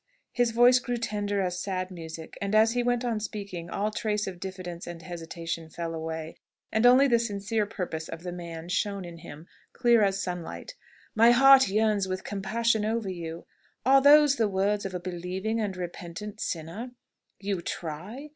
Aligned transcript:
His 0.31 0.49
voice 0.49 0.79
grew 0.79 0.97
tender 0.97 1.43
as 1.43 1.61
sad 1.61 1.91
music, 1.91 2.35
and, 2.41 2.55
as 2.55 2.71
he 2.71 2.81
went 2.81 3.05
on 3.05 3.19
speaking, 3.19 3.69
all 3.69 3.91
trace 3.91 4.25
of 4.25 4.39
diffidence 4.39 4.87
and 4.87 5.03
hesitation 5.03 5.69
fell 5.69 5.93
away, 5.93 6.37
and 6.71 6.87
only 6.87 7.07
the 7.07 7.19
sincere 7.19 7.67
purpose 7.67 8.09
of 8.09 8.23
the 8.23 8.31
man 8.31 8.67
shone 8.67 9.05
in 9.05 9.19
him 9.19 9.45
clear 9.73 10.01
as 10.01 10.19
sunlight. 10.19 10.73
"My 11.13 11.29
heart 11.29 11.67
yearns 11.67 12.07
with 12.07 12.23
compassion 12.23 12.83
over 12.83 13.09
you. 13.09 13.45
Are 13.85 14.01
those 14.01 14.37
the 14.37 14.47
words 14.49 14.87
of 14.87 14.95
a 14.95 14.99
believing 14.99 15.59
and 15.59 15.77
repentant 15.77 16.39
sinner? 16.41 16.93
You 17.39 17.61
'try!' 17.61 18.29